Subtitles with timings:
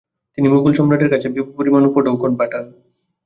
[0.33, 2.63] তিনি মুঘল সম্রাটের কাছে বিপুল পরিমাণ উপঢৌকন পাঠান।